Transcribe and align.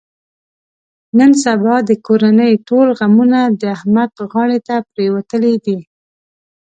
نن 1.17 1.31
سبا 1.43 1.75
د 1.89 1.91
کورنۍ 2.07 2.53
ټول 2.67 2.87
غمونه 2.99 3.39
د 3.59 3.63
احمد 3.75 4.09
غاړې 4.31 4.59
ته 4.67 4.75
پرېوتلي 4.91 5.55
دي. 5.65 5.79